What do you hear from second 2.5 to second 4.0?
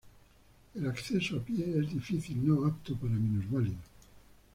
apto para minusválidos.